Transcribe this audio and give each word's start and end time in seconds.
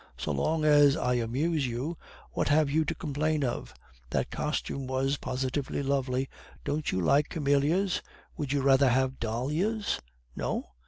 So 0.17 0.31
long 0.31 0.65
as 0.65 0.97
I 0.97 1.13
amuse 1.13 1.67
you, 1.67 1.95
what 2.31 2.47
have 2.47 2.71
you 2.71 2.85
to 2.85 2.95
complain 2.95 3.43
of? 3.43 3.71
That 4.09 4.31
costume 4.31 4.87
was 4.87 5.17
positively 5.17 5.83
lovely. 5.83 6.27
Don't 6.65 6.91
you 6.91 6.99
like 6.99 7.29
camillias? 7.29 8.01
Would 8.35 8.51
you 8.51 8.63
rather 8.63 8.89
have 8.89 9.19
dahlias? 9.19 9.99
No? 10.35 10.71